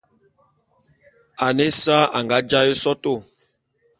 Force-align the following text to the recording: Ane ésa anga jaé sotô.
Ane 1.45 1.63
ésa 1.71 1.97
anga 2.17 2.37
jaé 2.49 2.71
sotô. 2.83 3.13